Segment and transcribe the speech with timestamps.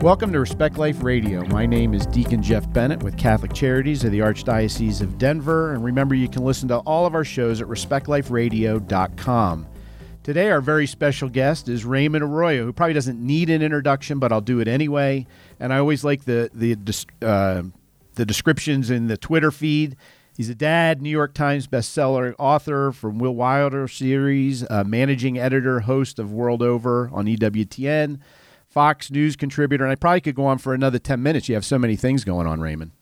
[0.00, 1.44] Welcome to Respect Life Radio.
[1.46, 5.74] My name is Deacon Jeff Bennett with Catholic Charities of the Archdiocese of Denver.
[5.74, 9.66] And remember, you can listen to all of our shows at respectliferadio.com.
[10.22, 14.30] Today, our very special guest is Raymond Arroyo, who probably doesn't need an introduction, but
[14.30, 15.26] I'll do it anyway.
[15.58, 16.76] And I always like the the
[17.20, 17.62] uh,
[18.14, 19.96] the descriptions in the Twitter feed.
[20.36, 25.80] He's a dad, New York Times bestseller author from Will Wilder series, uh, managing editor,
[25.80, 28.20] host of World Over on EWTN,
[28.78, 31.48] Fox News contributor, and I probably could go on for another 10 minutes.
[31.48, 32.92] You have so many things going on, Raymond.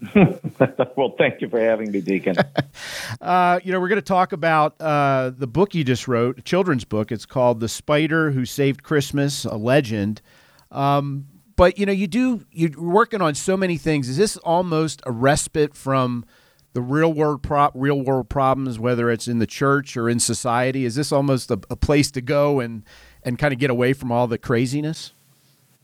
[0.14, 2.36] well, thank you for having me, Deacon.
[3.20, 6.42] uh, you know, we're going to talk about uh, the book you just wrote, a
[6.42, 7.10] children's book.
[7.10, 10.22] It's called The Spider Who Saved Christmas, a Legend.
[10.70, 14.08] Um, but, you know, you do, you're working on so many things.
[14.08, 16.24] Is this almost a respite from
[16.74, 20.84] the real world pro- real world problems, whether it's in the church or in society?
[20.84, 22.84] Is this almost a, a place to go and,
[23.24, 25.12] and kind of get away from all the craziness?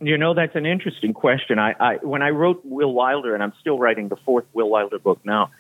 [0.00, 1.58] You know, that's an interesting question.
[1.58, 4.98] I, I when I wrote Will Wilder, and I'm still writing the fourth Will Wilder
[4.98, 5.50] book now.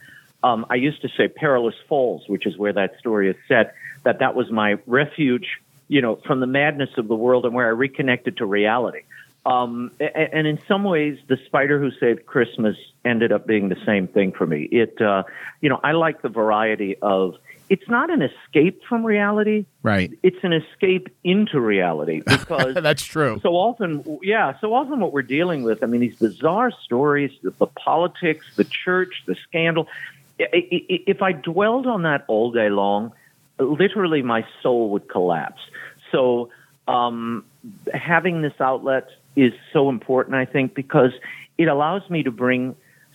[0.42, 3.74] Um, I used to say Perilous Falls, which is where that story is set.
[4.04, 5.46] That that was my refuge,
[5.88, 9.02] you know, from the madness of the world, and where I reconnected to reality.
[9.44, 14.06] Um, and, in some ways, the Spider Who Saved Christmas ended up being the same
[14.06, 14.62] thing for me.
[14.64, 15.24] It, uh,
[15.60, 17.36] you know, I like the variety of
[17.70, 19.64] it's not an escape from reality.
[19.84, 20.10] Right.
[20.24, 23.38] It's an escape into reality because that's true.
[23.42, 27.50] So often, yeah, so often what we're dealing with, I mean, these bizarre stories, the,
[27.52, 29.86] the politics, the church, the scandal.
[30.38, 33.12] If I dwelled on that all day long,
[33.58, 35.62] literally my soul would collapse.
[36.10, 36.50] So,
[36.88, 37.44] um,
[37.94, 41.12] having this outlet is so important, I think, because
[41.56, 42.74] it allows me to bring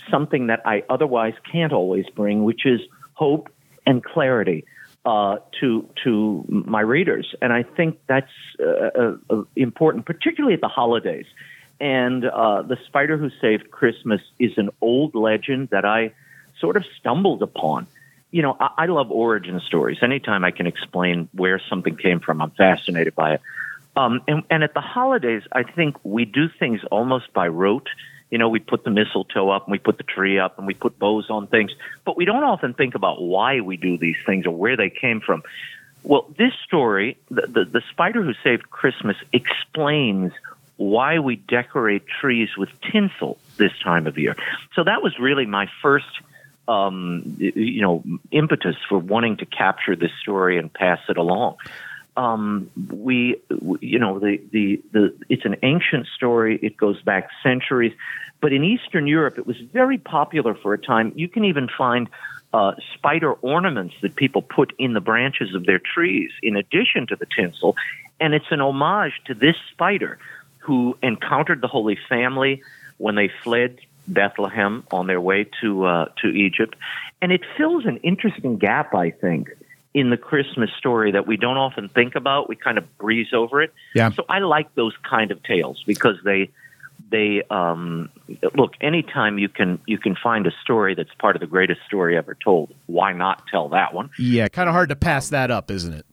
[0.10, 2.80] something that I otherwise can't always bring, which is
[3.16, 3.50] hope
[3.86, 4.66] and clarity
[5.06, 10.62] uh, to to my readers, and I think that's uh, uh, uh, important, particularly at
[10.62, 11.26] the holidays.
[11.80, 16.14] And uh, the Spider Who Saved Christmas is an old legend that I
[16.60, 17.86] sort of stumbled upon.
[18.32, 20.00] You know, I, I love origin stories.
[20.02, 23.42] Anytime I can explain where something came from, I'm fascinated by it.
[23.98, 27.90] Um, and, and at the holidays, I think we do things almost by rote
[28.32, 30.74] you know, we put the mistletoe up and we put the tree up and we
[30.74, 31.72] put bows on things,
[32.04, 35.22] but we don't often think about why we do these things or where they came
[35.22, 35.44] from.
[36.04, 40.34] Well, this story, the, the, the spider who saved Christmas, explains
[40.78, 44.36] why we decorate trees with tinsel this time of year.
[44.76, 46.06] So that was really my first,
[46.68, 51.58] um, you know, impetus for wanting to capture this story and pass it along
[52.18, 53.42] um, we,
[53.82, 56.60] you know, the, the, the, it's an ancient story.
[56.62, 57.94] It goes back centuries.
[58.42, 61.12] But in Eastern Europe, it was very popular for a time.
[61.16, 62.10] You can even find
[62.54, 67.16] uh, spider ornaments that people put in the branches of their trees in addition to
[67.16, 67.76] the tinsel.
[68.20, 70.18] And it's an homage to this spider
[70.60, 72.64] who encountered the Holy Family
[72.98, 76.76] when they fled Bethlehem on their way to, uh, to Egypt.
[77.22, 79.50] And it fills an interesting gap, I think
[79.96, 82.50] in the Christmas story that we don't often think about.
[82.50, 83.74] We kind of breeze over it.
[83.96, 84.10] Yeah.
[84.12, 86.52] So I like those kind of tales because they
[87.10, 88.10] they um,
[88.56, 92.18] look anytime you can you can find a story that's part of the greatest story
[92.18, 92.74] ever told.
[92.88, 94.10] Why not tell that one?
[94.20, 96.06] Yeah, kind of hard to pass that up, isn't it?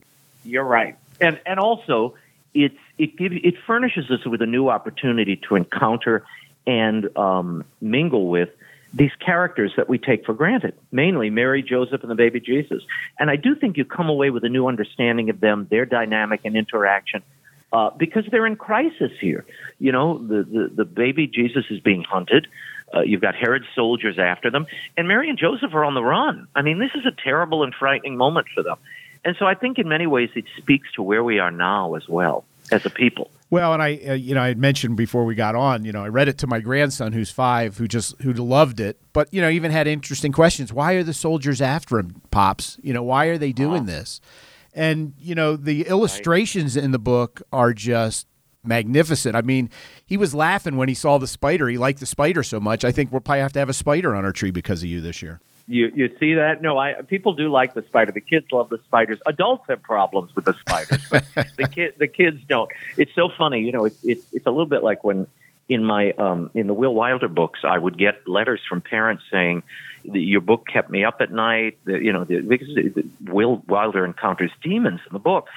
[0.44, 2.14] You're right, and and also
[2.54, 6.24] it's it gives it furnishes us with a new opportunity to encounter
[6.68, 8.50] and um, mingle with
[8.94, 12.82] these characters that we take for granted, mainly Mary, Joseph, and the baby Jesus.
[13.18, 16.40] And I do think you come away with a new understanding of them, their dynamic
[16.44, 17.22] and interaction,
[17.72, 19.46] uh, because they're in crisis here.
[19.78, 22.46] You know, the, the, the baby Jesus is being hunted.
[22.94, 24.66] Uh, you've got Herod's soldiers after them,
[24.98, 26.46] and Mary and Joseph are on the run.
[26.54, 28.76] I mean, this is a terrible and frightening moment for them.
[29.24, 32.06] And so I think in many ways it speaks to where we are now as
[32.08, 33.30] well as a people.
[33.52, 36.02] Well, and I, uh, you know, I had mentioned before we got on, you know,
[36.02, 39.42] I read it to my grandson who's five, who just who loved it, but you
[39.42, 40.72] know, even had interesting questions.
[40.72, 42.78] Why are the soldiers after him, pops?
[42.82, 44.22] You know, why are they doing this?
[44.72, 48.26] And you know, the illustrations in the book are just
[48.64, 49.36] magnificent.
[49.36, 49.68] I mean,
[50.06, 51.68] he was laughing when he saw the spider.
[51.68, 52.86] He liked the spider so much.
[52.86, 55.02] I think we'll probably have to have a spider on our tree because of you
[55.02, 55.42] this year.
[55.66, 56.62] You you see that?
[56.62, 58.12] No, I people do like the spider.
[58.12, 59.20] The kids love the spiders.
[59.26, 61.24] Adults have problems with the spiders, but
[61.56, 62.70] the kid the kids don't.
[62.96, 63.84] It's so funny, you know.
[63.84, 65.26] It's it's it's a little bit like when
[65.68, 69.62] in my um in the Will Wilder books, I would get letters from parents saying
[70.04, 71.78] your book kept me up at night.
[71.84, 75.48] The, you know, the, because the, Will Wilder encounters demons in the book.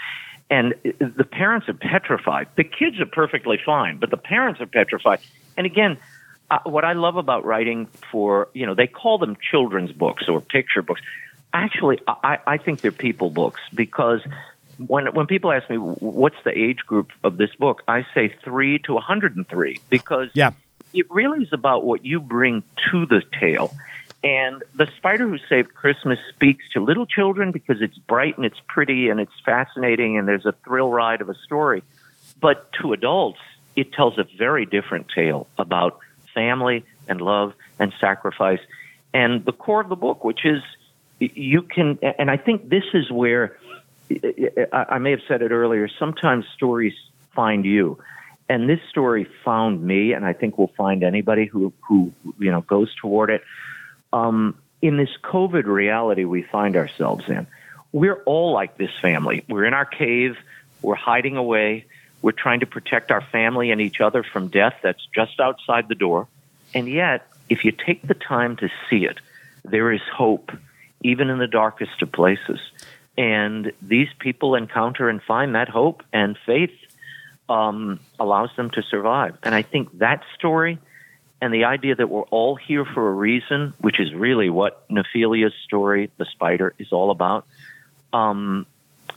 [0.48, 2.50] And the parents are petrified.
[2.56, 5.20] The kids are perfectly fine, but the parents are petrified.
[5.58, 5.98] And again,
[6.50, 10.42] uh, what I love about writing for, you know, they call them children's books or
[10.42, 11.02] picture books.
[11.54, 14.22] Actually, I, I think they're people books because
[14.78, 18.80] when when people ask me what's the age group of this book, I say three
[18.80, 20.52] to 103 because yeah.
[20.94, 23.74] it really is about what you bring to the tale.
[24.24, 28.60] And the Spider Who Saved Christmas speaks to little children because it's bright and it's
[28.68, 31.84] pretty and it's fascinating and there's a thrill ride of a story.
[32.42, 33.40] But to adults,
[33.76, 36.00] it tells a very different tale about
[36.36, 38.60] family and love and sacrifice.
[39.14, 40.62] And the core of the book, which is
[41.20, 43.58] you can, and I think this is where
[44.72, 46.94] I may have said it earlier, sometimes stories
[47.34, 47.98] find you.
[48.48, 52.62] And this story found me, and I think will find anybody who, who you know
[52.62, 53.42] goes toward it
[54.16, 57.48] um, in this COVID reality we find ourselves in,
[57.92, 59.44] we're all like this family.
[59.50, 60.38] We're in our cave,
[60.82, 61.86] we're hiding away,
[62.26, 65.94] we're trying to protect our family and each other from death that's just outside the
[65.94, 66.28] door.
[66.74, 69.20] And yet, if you take the time to see it,
[69.64, 70.50] there is hope,
[71.04, 72.60] even in the darkest of places.
[73.16, 76.74] And these people encounter and find that hope, and faith
[77.48, 79.38] um, allows them to survive.
[79.44, 80.80] And I think that story
[81.44, 85.54] and the idea that we're all here for a reason, which is really what Nephila's
[85.64, 87.46] story, The Spider, is all about.
[88.12, 88.66] Um,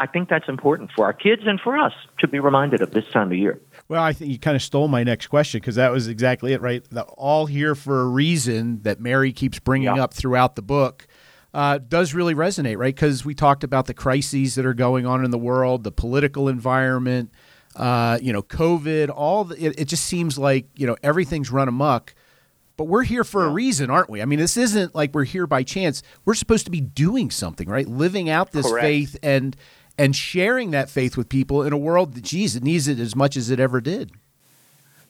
[0.01, 3.05] I think that's important for our kids and for us to be reminded of this
[3.13, 3.61] time of year.
[3.89, 6.61] Well, I think you kind of stole my next question because that was exactly it,
[6.61, 6.85] right?
[6.91, 10.03] The all here for a reason that Mary keeps bringing yeah.
[10.03, 11.07] up throughout the book
[11.55, 12.95] uh, does really resonate, right?
[12.95, 16.49] Because we talked about the crises that are going on in the world, the political
[16.49, 17.31] environment,
[17.75, 21.69] uh, you know, COVID, all the, it, it, just seems like, you know, everything's run
[21.69, 22.15] amok.
[22.77, 23.51] But we're here for yeah.
[23.51, 24.23] a reason, aren't we?
[24.23, 26.03] I mean, this isn't like we're here by chance.
[26.25, 27.89] We're supposed to be doing something, right?
[27.89, 28.85] Living out this Correct.
[28.85, 29.57] faith and
[29.99, 33.17] and sharing that faith with people in a world that, geez, it needs it as
[33.17, 34.13] much as it ever did.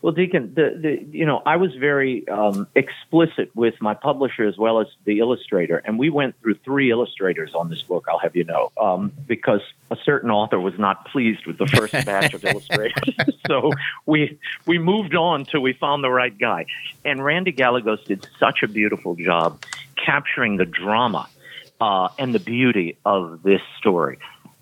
[0.00, 4.56] Well, Deacon, the, the you know I was very um, explicit with my publisher as
[4.56, 8.06] well as the illustrator, and we went through three illustrators on this book.
[8.08, 11.92] I'll have you know, um, because a certain author was not pleased with the first
[12.06, 13.12] batch of illustrators,
[13.48, 13.72] so
[14.06, 16.66] we we moved on till we found the right guy.
[17.04, 19.64] And Randy Gallegos did such a beautiful job
[19.96, 21.28] capturing the drama
[21.80, 24.18] uh, and the beauty of this story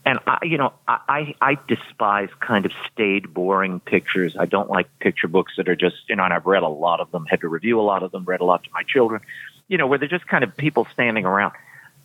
[0.07, 4.37] and I, you know, I, I despise kind of staid, boring pictures.
[4.39, 7.01] I don't like picture books that are just, you know, and I've read a lot
[7.01, 9.21] of them, had to review a lot of them, read a lot to my children,
[9.67, 11.55] you know, where they're just kind of people standing around.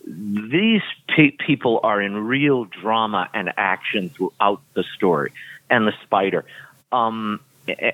[0.03, 0.81] These
[1.15, 5.31] pe- people are in real drama and action throughout the story
[5.69, 6.43] and the spider.
[6.91, 7.39] Um,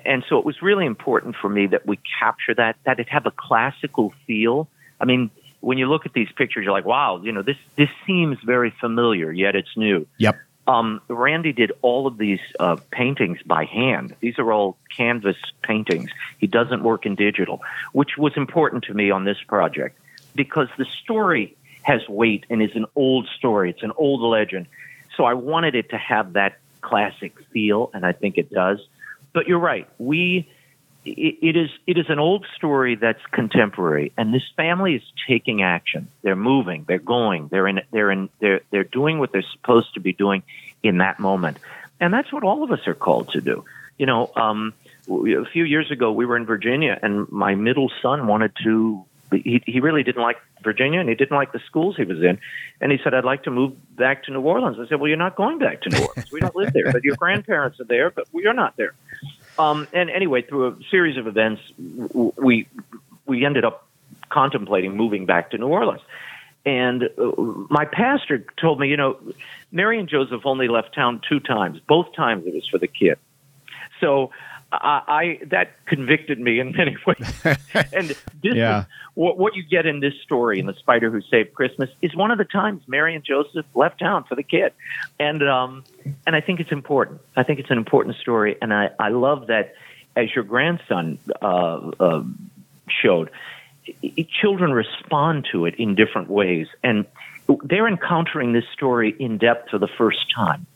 [0.06, 3.26] and so it was really important for me that we capture that, that it have
[3.26, 4.68] a classical feel.
[4.98, 7.88] I mean, when you look at these pictures, you're like, wow, you know, this this
[8.06, 10.06] seems very familiar, yet it's new.
[10.18, 10.38] Yep.
[10.66, 14.14] Um, Randy did all of these uh, paintings by hand.
[14.20, 16.10] These are all canvas paintings.
[16.38, 17.60] He doesn't work in digital,
[17.92, 19.98] which was important to me on this project
[20.34, 23.70] because the story has weight and is an old story.
[23.70, 24.66] It's an old legend.
[25.16, 28.78] So I wanted it to have that classic feel, and I think it does.
[29.32, 29.88] But you're right.
[29.98, 30.48] We
[31.16, 36.08] it is it is an old story that's contemporary, and this family is taking action.
[36.22, 36.84] They're moving.
[36.86, 37.48] They're going.
[37.48, 37.80] They're in.
[37.90, 38.28] They're in.
[38.40, 40.42] They're they're doing what they're supposed to be doing
[40.82, 41.58] in that moment,
[42.00, 43.64] and that's what all of us are called to do.
[43.98, 44.74] You know, um,
[45.08, 49.04] a few years ago we were in Virginia, and my middle son wanted to.
[49.30, 52.38] He he really didn't like Virginia, and he didn't like the schools he was in,
[52.80, 55.18] and he said, "I'd like to move back to New Orleans." I said, "Well, you're
[55.18, 56.32] not going back to New Orleans.
[56.32, 58.94] We don't live there, but your grandparents are there, but we are not there."
[59.58, 62.68] Um, and anyway, through a series of events, we
[63.26, 63.86] we ended up
[64.28, 66.02] contemplating moving back to New Orleans.
[66.64, 67.32] And uh,
[67.70, 69.18] my pastor told me, you know,
[69.72, 71.80] Mary and Joseph only left town two times.
[71.86, 73.18] Both times it was for the kid.
[74.00, 74.30] So
[74.70, 77.44] I, I that convicted me in many ways.
[77.92, 78.80] and this yeah.
[78.80, 82.14] is, what, what you get in this story in the Spider Who Saved Christmas is
[82.14, 84.72] one of the times Mary and Joseph left town for the kid,
[85.18, 85.84] and um,
[86.26, 87.20] and I think it's important.
[87.36, 89.74] I think it's an important story, and I I love that
[90.16, 92.24] as your grandson uh, uh,
[92.88, 93.30] showed,
[94.28, 97.06] children respond to it in different ways, and
[97.64, 100.66] they're encountering this story in depth for the first time.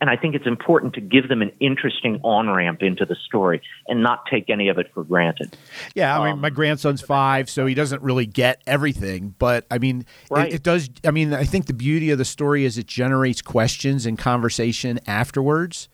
[0.00, 3.60] And I think it's important to give them an interesting on ramp into the story
[3.88, 5.56] and not take any of it for granted.
[5.94, 9.34] Yeah, I mean, um, my grandson's five, so he doesn't really get everything.
[9.38, 10.48] But I mean, right.
[10.48, 10.88] it, it, does.
[11.04, 15.00] I mean, I think the beauty of the story is it generates questions and conversation
[15.06, 15.88] afterwards.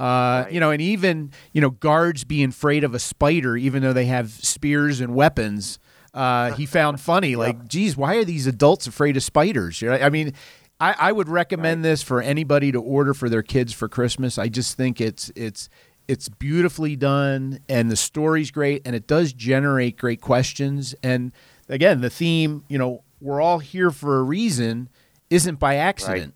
[0.00, 0.04] Uh,
[0.44, 0.48] right.
[0.50, 4.06] You know, and even you know guards being afraid of a spider, even though they
[4.06, 5.78] have spears and weapons.
[6.14, 9.80] Uh, he found funny, like, geez, why are these adults afraid of spiders?
[9.80, 10.34] You know, I mean,
[10.82, 11.90] I, I would recommend right.
[11.90, 14.36] this for anybody to order for their kids for Christmas.
[14.36, 15.68] I just think it's it's
[16.08, 20.96] it's beautifully done and the story's great and it does generate great questions.
[21.00, 21.30] And
[21.68, 24.88] again, the theme, you know, we're all here for a reason
[25.30, 26.34] isn't by accident.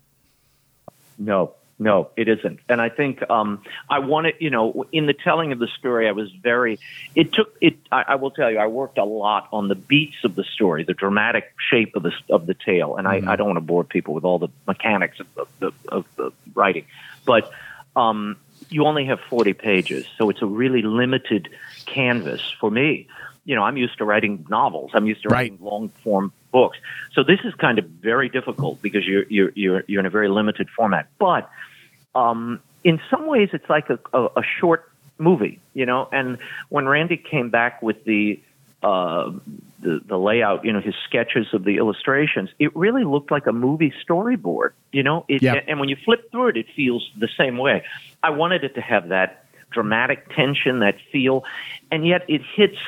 [0.87, 0.95] Right.
[1.17, 2.59] No, No, it isn't.
[2.67, 6.11] And I think um, I wanted, you know, in the telling of the story, I
[6.11, 6.79] was very.
[7.13, 7.77] It took it.
[7.91, 10.83] I, I will tell you, I worked a lot on the beats of the story,
[10.85, 12.95] the dramatic shape of the of the tale.
[12.95, 13.29] And mm-hmm.
[13.29, 15.71] I, I don't want to bore people with all the mechanics of the, of the,
[15.89, 16.85] of the writing,
[17.25, 17.51] but
[17.95, 18.37] um,
[18.69, 21.47] you only have forty pages, so it's a really limited
[21.85, 23.07] canvas for me.
[23.45, 24.91] You know, I'm used to writing novels.
[24.95, 25.51] I'm used to right.
[25.51, 26.77] writing long form books.
[27.15, 30.29] So this is kind of very difficult because you're you're you're, you're in a very
[30.39, 31.05] limited format.
[31.27, 31.43] But
[32.21, 34.81] um, in some ways, it's like a, a, a short
[35.17, 36.01] movie, you know.
[36.11, 36.37] And
[36.75, 38.39] when Randy came back with the
[38.81, 39.31] uh,
[39.79, 43.55] the, the layout, you know, his sketches of the illustrations, it really looked like a
[43.67, 45.25] movie storyboard, you know.
[45.27, 45.65] It, yep.
[45.67, 47.83] And when you flip through it, it feels the same way.
[48.23, 49.29] I wanted it to have that
[49.71, 51.43] dramatic tension, that feel,
[51.91, 52.81] and yet it hits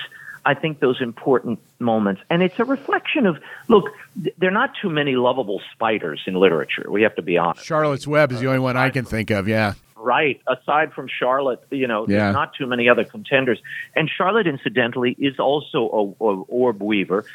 [0.46, 2.22] I think those important moments.
[2.29, 3.89] And it's a reflection of look,
[4.38, 6.89] there are not too many lovable spiders in literature.
[6.89, 7.65] We have to be honest.
[7.65, 9.74] Charlotte's Web is the only one I can think of, yeah.
[9.96, 10.41] Right.
[10.48, 12.17] Aside from Charlotte, you know, yeah.
[12.17, 13.60] there's not too many other contenders.
[13.96, 17.25] And Charlotte, incidentally, is also a, a orb weaver.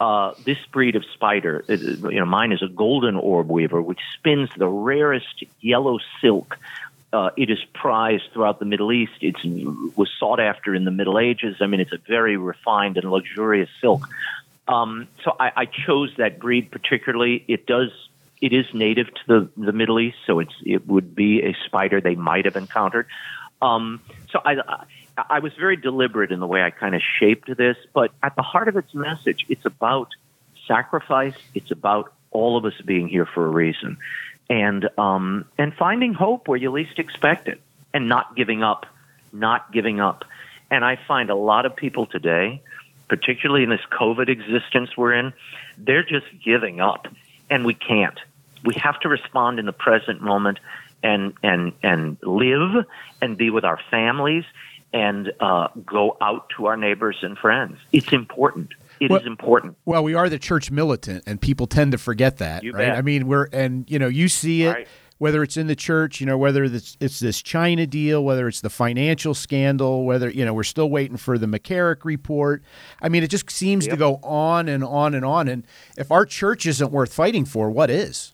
[0.00, 4.48] Uh, this breed of spider, you know, mine is a golden orb weaver, which spins
[4.56, 6.58] the rarest yellow silk
[7.12, 9.12] uh, it is prized throughout the Middle East.
[9.20, 9.36] It
[9.96, 11.56] was sought after in the Middle Ages.
[11.60, 14.08] I mean, it's a very refined and luxurious silk.
[14.66, 17.44] Um, so I, I chose that breed particularly.
[17.48, 17.90] It does.
[18.40, 22.00] It is native to the, the Middle East, so it's it would be a spider
[22.00, 23.06] they might have encountered.
[23.60, 24.00] Um,
[24.30, 24.56] so I,
[25.16, 28.42] I was very deliberate in the way I kind of shaped this, but at the
[28.42, 30.08] heart of its message, it's about
[30.66, 31.36] sacrifice.
[31.54, 33.98] It's about all of us being here for a reason
[34.52, 37.58] and um, and finding hope where you least expect it,
[37.94, 38.84] and not giving up,
[39.32, 40.26] not giving up.
[40.70, 42.60] And I find a lot of people today,
[43.08, 45.32] particularly in this COVID existence we're in,
[45.78, 47.08] they're just giving up,
[47.48, 48.20] and we can't.
[48.62, 50.58] We have to respond in the present moment
[51.02, 52.84] and and and live
[53.22, 54.44] and be with our families
[54.92, 57.78] and uh, go out to our neighbors and friends.
[57.90, 58.74] It's important.
[59.02, 59.76] It well, is important.
[59.84, 62.86] Well, we are the church militant, and people tend to forget that, you right?
[62.86, 62.96] Bet.
[62.96, 64.70] I mean, we're and you know you see it.
[64.70, 64.88] Right.
[65.18, 68.60] Whether it's in the church, you know, whether it's, it's this China deal, whether it's
[68.60, 72.60] the financial scandal, whether, you know, we're still waiting for the McCarrick report.
[73.00, 73.92] I mean, it just seems yep.
[73.92, 75.46] to go on and on and on.
[75.46, 75.64] And
[75.96, 78.32] if our church isn't worth fighting for, what is?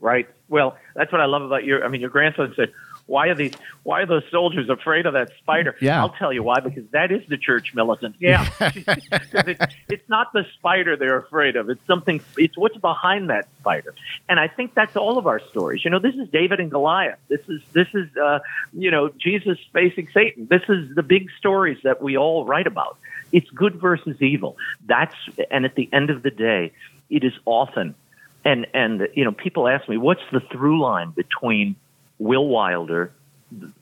[0.00, 0.28] Right.
[0.48, 1.84] Well, that's what I love about your.
[1.84, 2.70] I mean, your grandson said,
[3.10, 3.52] why are these?
[3.82, 5.74] Why are those soldiers afraid of that spider?
[5.80, 6.00] Yeah.
[6.00, 6.60] I'll tell you why.
[6.60, 8.14] Because that is the church militant.
[8.20, 11.68] Yeah, it, it's not the spider they're afraid of.
[11.68, 12.20] It's something.
[12.38, 13.96] It's what's behind that spider.
[14.28, 15.84] And I think that's all of our stories.
[15.84, 17.18] You know, this is David and Goliath.
[17.28, 18.38] This is this is uh,
[18.72, 20.46] you know Jesus facing Satan.
[20.48, 22.96] This is the big stories that we all write about.
[23.32, 24.56] It's good versus evil.
[24.86, 25.16] That's
[25.50, 26.70] and at the end of the day,
[27.10, 27.96] it is often
[28.44, 31.74] and and you know people ask me what's the through line between
[32.20, 33.12] Will Wilder,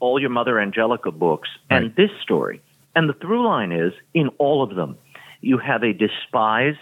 [0.00, 2.62] all your Mother Angelica books, and this story.
[2.94, 4.96] And the through line is in all of them,
[5.40, 6.78] you have a despised,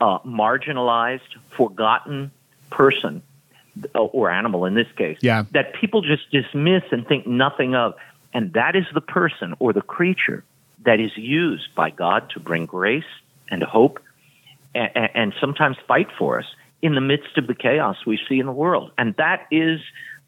[0.00, 1.20] uh, marginalized,
[1.56, 2.30] forgotten
[2.70, 3.22] person
[3.94, 5.44] uh, or animal in this case yeah.
[5.52, 7.94] that people just dismiss and think nothing of.
[8.32, 10.44] And that is the person or the creature
[10.84, 13.04] that is used by God to bring grace
[13.48, 14.00] and hope
[14.74, 16.46] and, and sometimes fight for us
[16.82, 18.90] in the midst of the chaos we see in the world.
[18.98, 19.80] And that is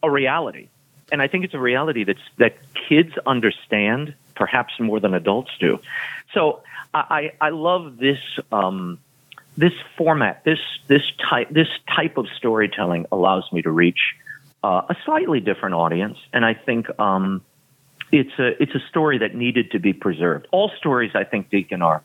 [0.03, 0.69] a reality.
[1.13, 2.57] And I think it's a reality that's, that
[2.89, 5.79] kids understand perhaps more than adults do.
[6.35, 6.63] So
[6.93, 8.19] I, I love this,
[8.51, 8.99] um,
[9.57, 14.15] this format, this, this type, this type of storytelling allows me to reach
[14.63, 16.19] uh, a slightly different audience.
[16.33, 17.43] And I think, um,
[18.13, 20.47] it's a, it's a story that needed to be preserved.
[20.53, 22.03] All stories, I think, Deacon, are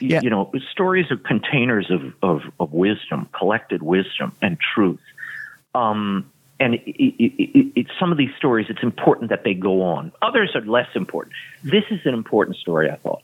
[0.00, 0.20] yeah.
[0.22, 5.00] you know, stories are containers of, of, of wisdom, collected wisdom and truth.
[5.74, 6.30] Um,
[6.60, 10.12] and it, it, it, some of these stories, it's important that they go on.
[10.20, 11.34] Others are less important.
[11.64, 13.22] This is an important story, I thought.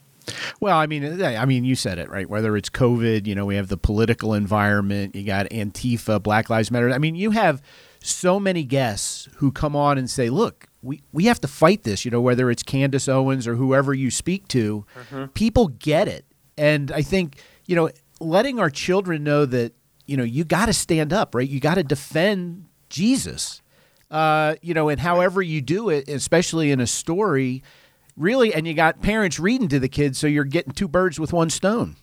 [0.59, 2.28] Well, I mean, I mean, you said it right.
[2.28, 5.14] Whether it's COVID, you know, we have the political environment.
[5.14, 6.90] You got Antifa, Black Lives Matter.
[6.90, 7.62] I mean, you have
[8.00, 12.05] so many guests who come on and say, "Look, we we have to fight this."
[12.05, 15.26] You know, whether it's Candace Owens or whoever you speak to, mm-hmm.
[15.26, 16.25] people get it,
[16.59, 19.75] and I think you know, letting our children know that
[20.07, 21.49] you know you got to stand up, right?
[21.49, 23.62] You got to defend Jesus.
[24.11, 27.62] Uh, you know, and however you do it, especially in a story,
[28.16, 31.33] really, and you got parents reading to the kids, so you're getting two birds with
[31.33, 31.97] one stone.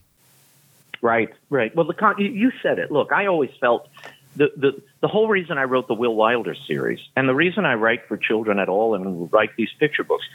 [1.02, 1.74] Right, right.
[1.76, 2.92] Well, the con- you said it.
[2.92, 3.90] Look, I always felt
[4.36, 7.76] the, the the whole reason I wrote the Will Wilder series, and the reason I
[7.76, 10.26] write for children at all, and write these picture books,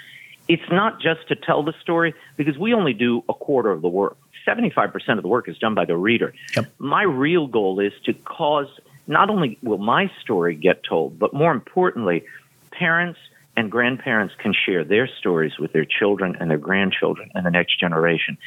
[0.46, 3.88] it's not just to tell the story because we only do a quarter of the
[3.88, 4.16] work.
[4.44, 6.32] Seventy five percent of the work is done by the reader.
[6.56, 6.66] Yep.
[6.78, 8.68] My real goal is to cause
[9.08, 12.24] not only will my story get told, but more importantly,
[12.70, 13.18] parents
[13.56, 17.80] and grandparents can share their stories with their children and their grandchildren and the next
[17.80, 18.38] generation.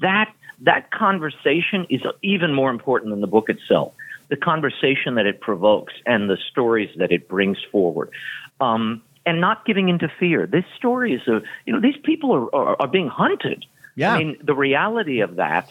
[0.00, 3.92] That that conversation is even more important than the book itself.
[4.28, 8.10] The conversation that it provokes and the stories that it brings forward.
[8.60, 10.46] Um, and not giving into fear.
[10.46, 13.64] This story is a, you know, these people are, are, are being hunted.
[13.96, 14.14] Yeah.
[14.14, 15.70] I mean, the reality of that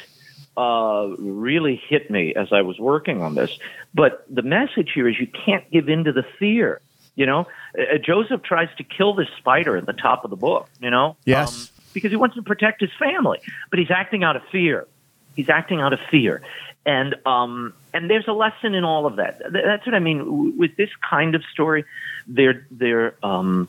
[0.57, 3.57] uh, really hit me as I was working on this.
[3.93, 6.81] But the message here is you can't give in to the fear.
[7.15, 10.67] You know, uh, Joseph tries to kill this spider at the top of the book.
[10.79, 14.35] You know, yes, um, because he wants to protect his family, but he's acting out
[14.35, 14.87] of fear.
[15.35, 16.41] He's acting out of fear,
[16.85, 19.41] and um, and there's a lesson in all of that.
[19.51, 21.85] That's what I mean with this kind of story.
[22.27, 23.67] There, there um,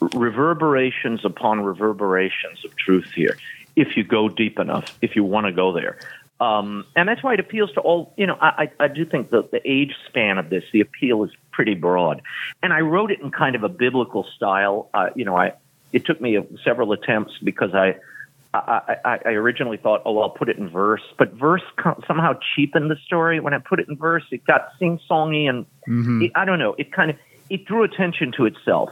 [0.00, 3.36] reverberations upon reverberations of truth here.
[3.74, 5.98] If you go deep enough, if you want to go there,
[6.42, 9.52] um, and that's why it appeals to all, you know, I, I do think that
[9.52, 12.20] the age span of this, the appeal is pretty broad.
[12.64, 14.90] And I wrote it in kind of a biblical style.
[14.92, 15.52] Uh, you know, I,
[15.92, 17.94] it took me several attempts because I,
[18.52, 21.62] I, I, I originally thought, oh, I'll put it in verse, but verse
[22.08, 23.38] somehow cheapened the story.
[23.38, 26.22] When I put it in verse, it got sing-songy and mm-hmm.
[26.22, 27.16] it, I don't know, it kind of,
[27.50, 28.90] it drew attention to itself.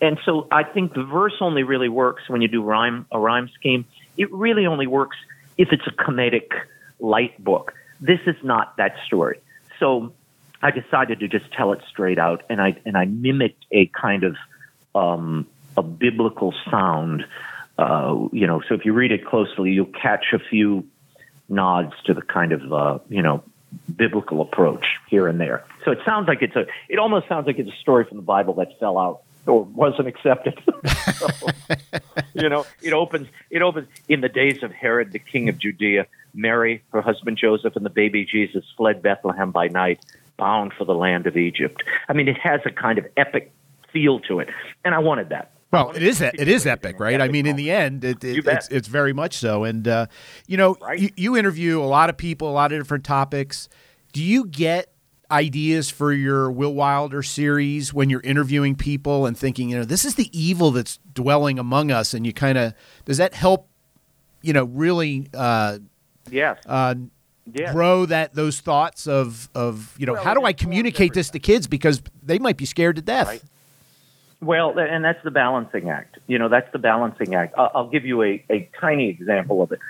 [0.00, 3.48] And so I think the verse only really works when you do rhyme, a rhyme
[3.54, 3.84] scheme.
[4.16, 5.16] It really only works
[5.56, 6.50] if it's a comedic,
[6.98, 7.74] light book.
[8.00, 9.40] This is not that story.
[9.78, 10.12] So
[10.62, 14.24] I decided to just tell it straight out, and I and I mimicked a kind
[14.24, 14.36] of
[14.94, 17.24] um, a biblical sound.
[17.78, 20.84] Uh, you know, so if you read it closely, you'll catch a few
[21.48, 23.42] nods to the kind of uh, you know
[23.94, 25.64] biblical approach here and there.
[25.84, 26.66] So it sounds like it's a.
[26.88, 30.08] It almost sounds like it's a story from the Bible that fell out or wasn't
[30.08, 30.60] accepted.
[31.14, 31.28] so,
[32.34, 33.28] you know, it opens.
[33.50, 36.06] It opens in the days of Herod, the king of Judea.
[36.34, 40.04] Mary, her husband Joseph, and the baby Jesus fled Bethlehem by night,
[40.36, 41.82] bound for the land of Egypt.
[42.08, 43.52] I mean, it has a kind of epic
[43.92, 44.48] feel to it,
[44.84, 45.52] and I wanted that.
[45.70, 47.20] Well, it is it is epic, right?
[47.20, 49.64] I mean, in the end, it, it, it's it's very much so.
[49.64, 50.06] And uh,
[50.46, 50.98] you know, right?
[50.98, 53.68] you, you interview a lot of people, a lot of different topics.
[54.12, 54.90] Do you get
[55.30, 60.04] ideas for your Will Wilder series when you're interviewing people and thinking, you know, this
[60.04, 63.68] is the evil that's dwelling among us, and you kind of does that help,
[64.42, 65.78] you know, really uh,
[66.30, 66.58] yes.
[66.66, 66.94] Uh,
[67.52, 67.72] yes.
[67.72, 71.38] grow that those thoughts of of you know well, how do I communicate this to
[71.38, 73.26] kids because they might be scared to death.
[73.26, 73.42] Right.
[74.40, 76.18] Well, and that's the balancing act.
[76.28, 77.54] You know, that's the balancing act.
[77.58, 79.80] I'll, I'll give you a, a tiny example of it.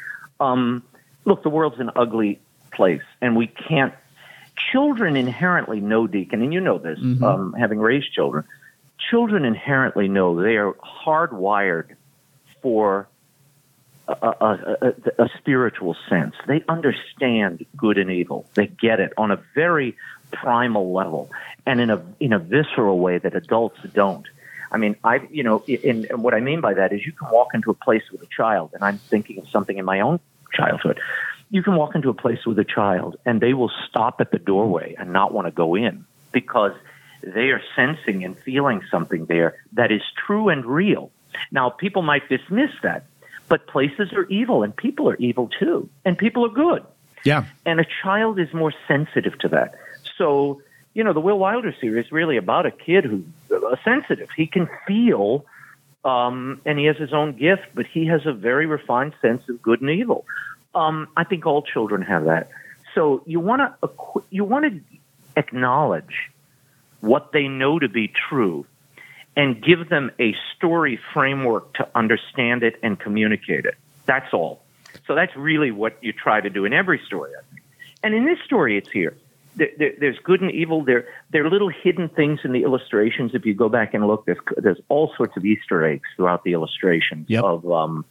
[0.41, 0.83] Um,
[1.27, 2.41] look, the world's an ugly
[2.73, 3.93] place, and we can't.
[4.73, 7.23] Children inherently know, Deacon, and you know this, mm-hmm.
[7.25, 8.45] um, having raised children.
[9.11, 11.95] Children inherently know they are hardwired
[12.61, 13.09] for
[14.09, 16.35] a, a, a, spiritual sense.
[16.47, 18.47] They understand good and evil.
[18.55, 19.97] They get it on a very
[20.33, 21.31] primal level
[21.67, 24.27] and in a in a visceral way that adults don't.
[24.71, 27.31] I mean, I you know, in, in what I mean by that is you can
[27.31, 30.21] walk into a place with a child, and I'm thinking of something in my own
[30.53, 31.01] childhood.
[31.51, 34.39] You can walk into a place with a child, and they will stop at the
[34.39, 36.73] doorway and not want to go in because
[37.23, 41.11] they are sensing and feeling something there that is true and real.
[41.51, 43.07] Now, people might dismiss that
[43.49, 45.89] but places are evil and people are evil too.
[46.05, 46.85] And people are good.
[47.25, 47.47] Yeah.
[47.67, 49.75] And a child is more sensitive to that.
[50.17, 50.63] So,
[50.95, 54.29] you know, the Will Wilder series is really about a kid who's uh, sensitive.
[54.37, 55.45] He can feel,
[56.05, 59.61] um, and he has his own gift, but he has a very refined sense of
[59.63, 60.25] good and evil.
[60.75, 62.51] Um, I think all children have that.
[62.95, 64.81] So you want to you want to
[65.37, 66.31] acknowledge
[67.01, 68.67] what they know to be true
[69.37, 73.77] and give them a story framework to understand it and communicate it.
[74.05, 74.63] That's all.
[75.07, 77.65] So that's really what you try to do in every story, I think.
[78.03, 79.17] And in this story, it's here.
[79.55, 80.83] There, there, there's good and evil.
[80.85, 83.35] There, there are little hidden things in the illustrations.
[83.35, 86.53] If you go back and look, there's, there's all sorts of Easter eggs throughout the
[86.53, 87.45] illustrations yep.
[87.45, 88.05] of um,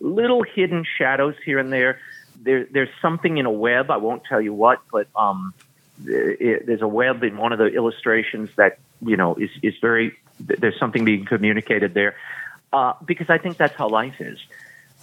[0.00, 2.00] little hidden shadows here and there.
[2.42, 2.66] there.
[2.70, 3.90] There's something in a web.
[3.90, 5.54] I won't tell you what, but um,
[6.04, 10.16] it, there's a web in one of the illustrations that you know is is very
[10.38, 12.16] there's something being communicated there
[12.72, 14.38] uh, because I think that's how life is.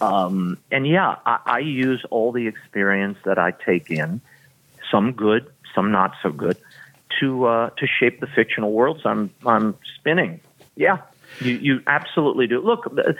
[0.00, 4.20] Um, and yeah, I, I use all the experience that I take in,
[4.90, 6.56] some good, some not so good,
[7.20, 10.40] to uh, to shape the fictional worlds I'm I'm spinning.
[10.76, 10.98] Yeah,
[11.40, 12.60] you you absolutely do.
[12.60, 13.12] Look, uh,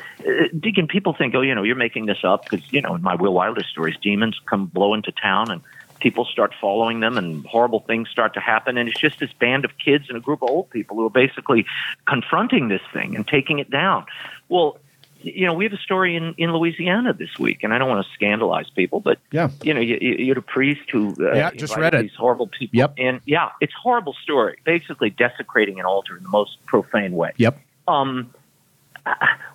[0.58, 3.14] Deacon, people think, oh, you know, you're making this up because you know in my
[3.14, 5.62] Will Wilder stories, demons come blow into town and
[6.00, 8.76] people start following them and horrible things start to happen.
[8.76, 11.10] And it's just this band of kids and a group of old people who are
[11.10, 11.66] basically
[12.06, 14.06] confronting this thing and taking it down.
[14.48, 14.78] Well,
[15.20, 18.06] you know, we have a story in, in Louisiana this week, and I don't want
[18.06, 21.50] to scandalize people, but yeah, you know, you, you had a priest who uh, yeah,
[21.50, 22.02] just read it.
[22.02, 22.78] These horrible people.
[22.78, 22.94] Yep.
[22.98, 24.58] And yeah, it's a horrible story.
[24.64, 27.32] Basically, desecrating an altar in the most profane way.
[27.36, 27.60] Yep.
[27.88, 28.32] Um,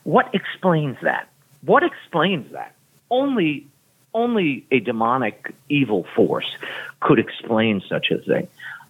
[0.04, 1.30] what explains that?
[1.62, 2.76] What explains that?
[3.10, 3.68] Only,
[4.14, 6.58] only a demonic evil force
[7.00, 8.48] could explain such a thing.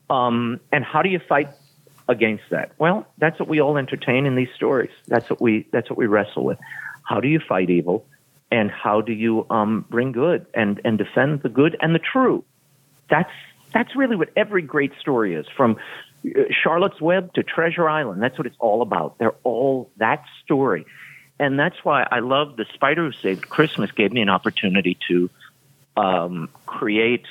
[0.09, 1.49] Um, and how do you fight
[2.07, 2.71] against that?
[2.77, 4.91] Well, that's what we all entertain in these stories.
[5.07, 6.59] That's what we that's what we wrestle with.
[7.03, 8.05] How do you fight evil,
[8.51, 12.43] and how do you um, bring good and and defend the good and the true?
[13.09, 13.31] That's
[13.73, 15.77] that's really what every great story is, from
[16.51, 18.21] Charlotte's Web to Treasure Island.
[18.21, 19.17] That's what it's all about.
[19.17, 20.85] They're all that story,
[21.39, 23.91] and that's why I love the Spider Who Saved Christmas.
[23.91, 25.29] Gave me an opportunity to
[25.97, 27.25] um, create.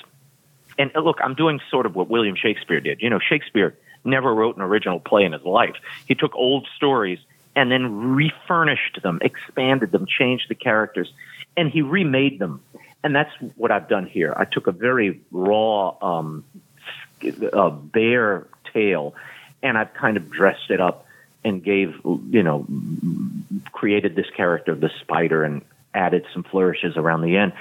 [0.79, 3.03] And look, I'm doing sort of what William Shakespeare did.
[3.03, 5.77] You know, Shakespeare never wrote an original play in his life.
[6.07, 7.19] He took old stories
[7.55, 11.13] and then refurnished them, expanded them, changed the characters,
[11.57, 12.63] and he remade them.
[13.05, 14.33] And that's what I've done here.
[14.37, 16.45] I took a very raw, um,
[17.53, 19.15] uh, bear tale,
[19.63, 21.07] and I've kind of dressed it up
[21.45, 21.95] and gave,
[22.31, 22.67] you know,
[23.73, 25.63] created this character, the spider, and
[25.95, 27.53] added some flourishes around the end.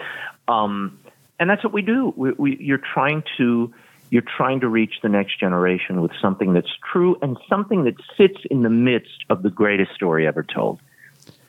[0.47, 0.99] Um,
[1.39, 2.13] and that's what we do.
[2.15, 3.73] We, we, you're trying to
[4.11, 8.39] you're trying to reach the next generation with something that's true and something that sits
[8.51, 10.81] in the midst of the greatest story ever told.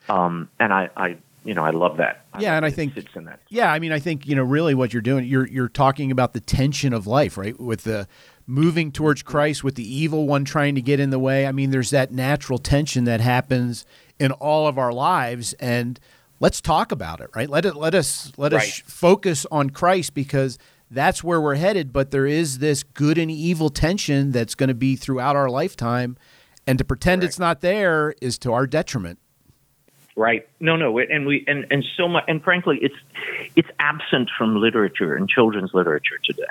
[0.09, 2.25] Um, and I, I, you know, I love that.
[2.39, 3.41] Yeah, and I think sits in that.
[3.49, 6.35] Yeah, I mean, I think you know, really, what you're doing, you're you're talking about
[6.35, 7.59] the tension of life, right?
[7.59, 8.07] With the
[8.47, 11.47] moving towards Christ, with the evil one trying to get in the way.
[11.47, 13.85] I mean, there's that natural tension that happens
[14.19, 15.99] in all of our lives, and
[16.41, 17.49] let's talk about it, right?
[17.49, 18.63] Let it let us let right.
[18.63, 20.59] us focus on Christ because
[20.91, 21.93] that's where we're headed.
[21.93, 26.17] But there is this good and evil tension that's going to be throughout our lifetime,
[26.67, 27.31] and to pretend Correct.
[27.31, 29.19] it's not there is to our detriment.
[30.15, 30.47] Right.
[30.61, 32.95] No, no, and we and and so much, and frankly, it's
[33.57, 36.43] it's absent from literature and children's literature today.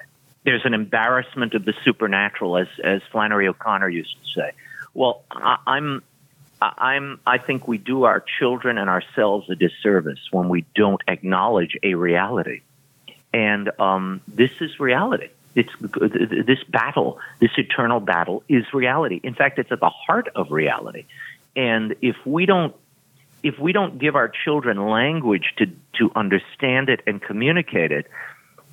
[0.44, 4.52] There's an embarrassment of the supernatural, as as Flannery O'Connor used to say.
[4.94, 6.04] Well, I, I'm
[6.62, 11.78] I'm I think we do our children and ourselves a disservice when we don't acknowledge
[11.84, 12.62] a reality.
[13.34, 15.30] And um, this is reality.
[15.56, 19.20] It's this battle, this eternal battle, is reality.
[19.24, 21.06] In fact, it's at the heart of reality.
[21.56, 22.76] And if we don't,
[23.44, 28.08] if we don't give our children language to to understand it and communicate it,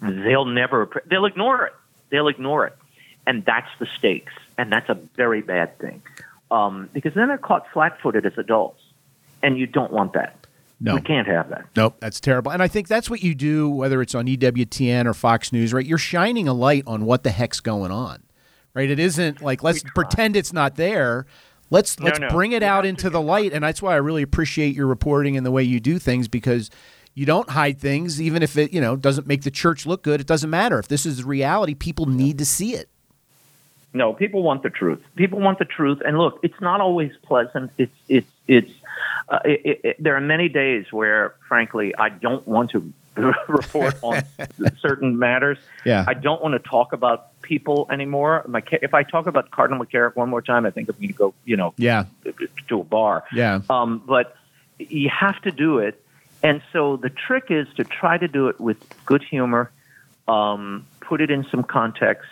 [0.00, 1.02] they'll never.
[1.06, 1.74] They'll ignore it.
[2.11, 2.76] They'll ignore it,
[3.26, 4.32] and that's the stakes.
[4.56, 6.02] And that's a very bad thing,
[6.50, 8.82] um, because then they're caught flat-footed as adults,
[9.42, 10.34] and you don't want that.
[10.80, 10.94] No.
[10.94, 11.66] We can't have that.
[11.76, 12.52] Nope, that's terrible.
[12.52, 15.84] And I think that's what you do, whether it's on EWTN or Fox News, right?
[15.84, 18.22] You're shining a light on what the heck's going on,
[18.74, 18.88] right?
[18.88, 21.26] It isn't like let's pretend it's not there.
[21.70, 24.74] Let's let's no, bring it out into the light, and that's why I really appreciate
[24.74, 26.70] your reporting and the way you do things because
[27.18, 30.20] you don't hide things, even if it you know doesn't make the church look good.
[30.20, 32.88] It doesn't matter if this is reality; people need to see it.
[33.92, 35.00] No, people want the truth.
[35.16, 37.72] People want the truth, and look, it's not always pleasant.
[37.76, 38.70] It's it's it's
[39.28, 42.92] uh, it, it, there are many days where, frankly, I don't want to
[43.48, 44.22] report on
[44.81, 45.59] certain matters.
[45.85, 46.04] Yeah.
[46.07, 48.44] I don't want to talk about people anymore.
[48.46, 51.14] My, if I talk about Cardinal McCarrick one more time, I think I'm going to
[51.14, 52.04] go, you know, yeah.
[52.68, 53.24] to a bar.
[53.33, 53.62] Yeah.
[53.68, 54.37] Um, but
[54.78, 56.00] you have to do it.
[56.42, 59.70] And so the trick is to try to do it with good humor,
[60.27, 62.29] um, put it in some context,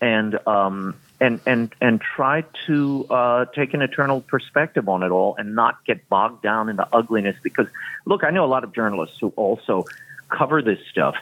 [0.00, 5.34] and um, and and and try to uh, take an eternal perspective on it all
[5.36, 7.36] and not get bogged down in the ugliness.
[7.42, 7.66] Because
[8.04, 9.86] look, I know a lot of journalists who also
[10.28, 11.14] cover this stuff,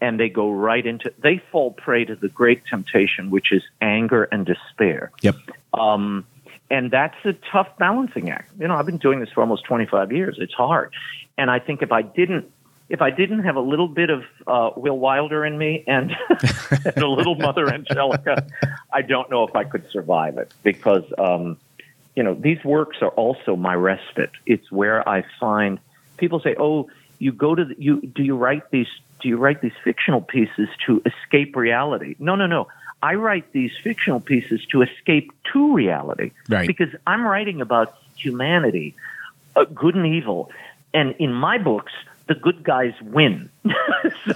[0.00, 4.24] and they go right into they fall prey to the great temptation, which is anger
[4.24, 5.12] and despair.
[5.20, 5.36] Yep.
[5.74, 6.26] Um,
[6.70, 8.50] and that's a tough balancing act.
[8.58, 10.36] You know, I've been doing this for almost 25 years.
[10.40, 10.92] It's hard,
[11.38, 12.50] and I think if I didn't
[12.88, 16.12] if I didn't have a little bit of uh, Will Wilder in me and,
[16.84, 18.46] and a little Mother Angelica,
[18.92, 21.58] I don't know if I could survive it because, um,
[22.14, 24.30] you know, these works are also my respite.
[24.46, 25.80] It's where I find
[26.16, 28.86] people say, "Oh, you go to the, you do you write these
[29.20, 32.68] do you write these fictional pieces to escape reality?" No, no, no.
[33.02, 36.66] I write these fictional pieces to escape to reality right.
[36.66, 38.94] because I'm writing about humanity,
[39.54, 40.50] uh, good and evil,
[40.94, 41.92] and in my books
[42.26, 43.50] the good guys win.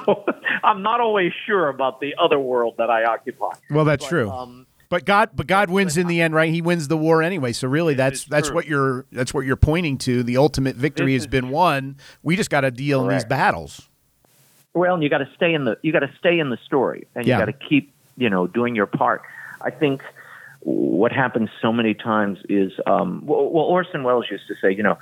[0.04, 0.24] so
[0.62, 3.52] I'm not always sure about the other world that I occupy.
[3.68, 4.30] Well, that's but, true.
[4.30, 6.52] Um, but God, but God wins in the end, right?
[6.52, 7.52] He wins the war anyway.
[7.52, 8.56] So really, that's that's true.
[8.56, 10.22] what you're that's what you're pointing to.
[10.22, 11.96] The ultimate victory has been won.
[12.22, 13.12] We just got to deal correct.
[13.12, 13.88] in these battles.
[14.74, 17.06] Well, and you got to stay in the you got to stay in the story,
[17.14, 19.22] and you got to keep you know doing your part.
[19.60, 20.02] I think
[20.60, 24.82] what happens so many times is um, well, well, Orson Welles used to say, you
[24.82, 24.98] know,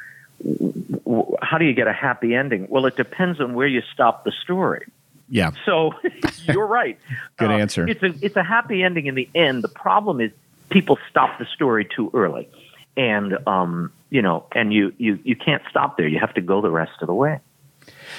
[1.42, 2.68] how do you get a happy ending?
[2.70, 4.86] Well, it depends on where you stop the story.
[5.28, 5.50] Yeah.
[5.66, 5.92] So
[6.44, 6.98] you're right.
[7.36, 7.88] Good uh, answer.
[7.88, 9.62] It's a it's a happy ending in the end.
[9.62, 10.30] The problem is
[10.70, 12.48] people stop the story too early,
[12.96, 16.06] and um, you know, and you you you can't stop there.
[16.06, 17.40] You have to go the rest of the way.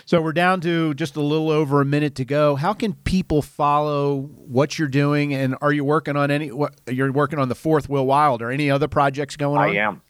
[0.05, 2.55] So we're down to just a little over a minute to go.
[2.55, 6.51] How can people follow what you're doing, and are you working on any?
[6.51, 9.69] What, you're working on the Fourth Will Wilder any other projects going on?
[9.69, 10.01] I am.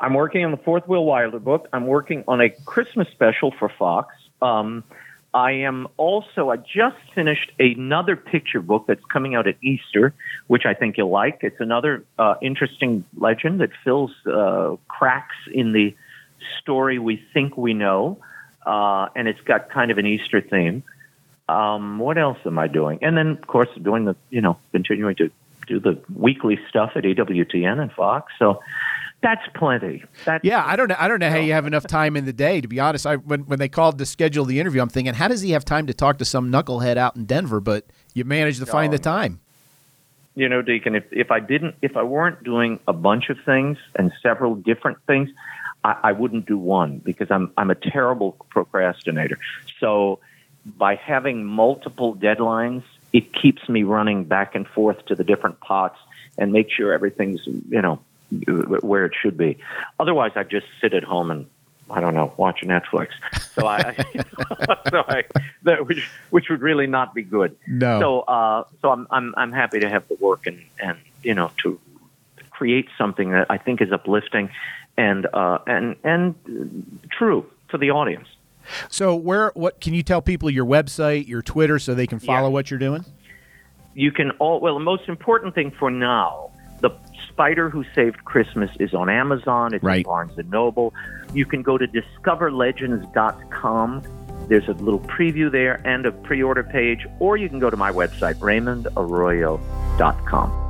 [0.00, 1.68] I'm working on the Fourth Will Wilder book.
[1.72, 4.14] I'm working on a Christmas special for Fox.
[4.42, 4.84] Um,
[5.32, 10.14] I am also, I just finished another picture book that's coming out at Easter,
[10.46, 11.38] which I think you'll like.
[11.42, 15.94] It's another uh, interesting legend that fills uh, cracks in the
[16.60, 18.18] story we think we know,
[18.66, 20.82] uh, and it's got kind of an Easter theme.
[21.48, 22.98] Um, what else am I doing?
[23.02, 25.30] And then, of course, doing the, you know, continuing to
[25.66, 28.32] do the weekly stuff at EWTN and Fox.
[28.38, 28.60] So
[29.22, 30.04] that's plenty.
[30.24, 30.96] That's, yeah, I don't know.
[30.98, 32.60] I don't know how you have enough time in the day.
[32.60, 35.28] To be honest, I when when they called to schedule the interview, I'm thinking, how
[35.28, 37.60] does he have time to talk to some knucklehead out in Denver?
[37.60, 39.40] But you managed to find the time.
[40.34, 43.78] You know, Deacon, if if I didn't, if I weren't doing a bunch of things
[43.96, 45.30] and several different things,
[45.84, 49.38] I, I wouldn't do one because I'm I'm a terrible procrastinator.
[49.78, 50.18] So
[50.64, 55.98] by having multiple deadlines, it keeps me running back and forth to the different pots
[56.38, 58.00] and make sure everything's you know
[58.48, 59.58] where it should be.
[60.00, 61.46] Otherwise, I just sit at home and
[61.90, 63.10] I don't know watch Netflix.
[63.52, 63.94] So I,
[64.90, 65.24] so I
[65.64, 67.56] that, which which would really not be good.
[67.66, 68.00] No.
[68.00, 71.50] So uh, so I'm I'm I'm happy to have the work and and you know
[71.62, 71.78] to
[72.50, 74.48] create something that I think is uplifting
[74.96, 78.28] and uh, and and true for the audience.
[78.88, 82.48] So where what can you tell people your website, your Twitter, so they can follow
[82.48, 82.52] yeah.
[82.52, 83.04] what you're doing?
[83.94, 84.74] You can all well.
[84.74, 86.90] The most important thing for now the
[87.28, 89.72] Spider Who Saved Christmas is on Amazon.
[89.74, 90.04] It's right.
[90.04, 90.94] Barnes and Noble.
[91.32, 94.02] You can go to discoverlegends.com.
[94.48, 97.90] There's a little preview there and a pre-order page, or you can go to my
[97.90, 100.63] website, raymondarroyo.com.